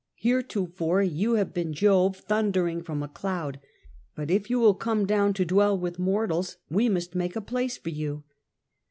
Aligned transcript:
Heretofore 0.15 1.03
you 1.03 1.35
have 1.35 1.53
been 1.53 1.73
Jove 1.73 2.17
thundering 2.17 2.81
from 2.81 3.03
a 3.03 3.07
cloud, 3.07 3.59
but 4.15 4.31
if 4.31 4.49
you 4.49 4.59
will 4.59 4.73
come 4.73 5.05
down 5.05 5.31
to 5.35 5.45
dwell 5.45 5.77
with 5.77 5.99
mortals 5.99 6.57
we 6.71 6.89
must 6.89 7.13
make 7.13 7.35
a 7.35 7.39
place 7.41 7.77
for 7.77 7.89
you." 7.89 8.23